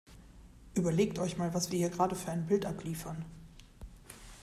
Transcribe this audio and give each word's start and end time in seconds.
Überlegt 0.73 1.19
euch 1.19 1.37
mal, 1.37 1.53
was 1.53 1.69
wir 1.69 1.77
hier 1.77 1.91
gerade 1.91 2.15
für 2.15 2.31
ein 2.31 2.47
Bild 2.47 2.65
abliefern! 2.65 3.23